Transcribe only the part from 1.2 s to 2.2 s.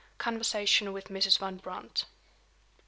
VAN BRANDT.